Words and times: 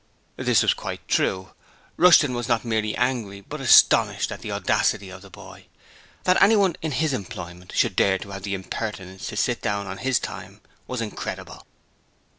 This 0.37 0.63
was 0.63 0.73
quite 0.73 1.07
true. 1.07 1.51
Rushton 1.95 2.33
was 2.33 2.47
not 2.47 2.65
merely 2.65 2.95
angry, 2.95 3.39
but 3.41 3.61
astonished 3.61 4.31
at 4.31 4.41
the 4.41 4.51
audacity 4.51 5.11
of 5.11 5.21
the 5.21 5.29
boy. 5.29 5.67
That 6.23 6.41
anyone 6.41 6.75
in 6.81 6.93
his 6.93 7.13
employment 7.13 7.71
should 7.75 7.95
dare 7.95 8.17
to 8.17 8.31
have 8.31 8.41
the 8.41 8.55
impertinence 8.55 9.27
to 9.27 9.37
sit 9.37 9.61
down 9.61 9.85
in 9.85 9.99
his 9.99 10.17
time 10.19 10.61
was 10.87 11.01
incredible. 11.01 11.67